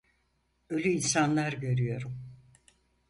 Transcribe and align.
Ölü 0.69 0.89
insanlar 0.89 1.53
görüyorum. 1.53 2.17